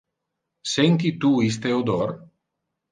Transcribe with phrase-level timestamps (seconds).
[0.71, 2.19] Senti tu iste odor?